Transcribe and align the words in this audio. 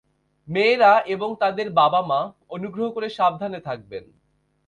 মেয়েরা 0.47 0.99
এবং 1.07 1.29
তাদের 1.39 1.67
বাবা-মা, 1.71 2.19
অনুগ্রহ 2.49 2.87
করে 2.91 3.07
সাবধানে 3.09 3.59
থাকবেন। 3.59 4.03